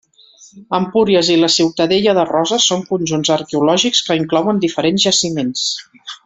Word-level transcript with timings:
Empúries 0.77 1.27
i 1.33 1.35
la 1.41 1.49
Ciutadella 1.55 2.15
de 2.19 2.23
Roses 2.29 2.65
són 2.71 2.81
conjunts 2.95 3.33
arqueològics 3.37 4.01
que 4.09 4.19
inclouen 4.23 4.65
diferents 4.65 5.07
jaciments. 5.09 5.69